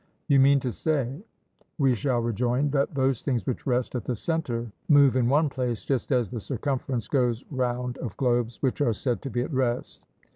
You 0.27 0.39
mean 0.39 0.59
to 0.61 0.71
say, 0.71 1.21
we 1.77 1.93
shall 1.93 2.21
rejoin, 2.21 2.71
that 2.71 2.95
those 2.95 3.21
things 3.21 3.45
which 3.45 3.67
rest 3.67 3.93
at 3.93 4.03
the 4.03 4.15
centre 4.15 4.71
move 4.89 5.15
in 5.15 5.29
one 5.29 5.47
place, 5.47 5.85
just 5.85 6.11
as 6.11 6.31
the 6.31 6.39
circumference 6.39 7.07
goes 7.07 7.43
round 7.51 7.99
of 7.99 8.17
globes 8.17 8.63
which 8.63 8.81
are 8.81 8.93
said 8.93 9.21
to 9.21 9.29
be 9.29 9.43
at 9.43 9.53
rest? 9.53 10.03